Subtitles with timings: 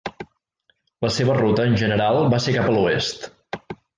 [1.07, 3.31] La seva ruta en general va ser cap a l'oest.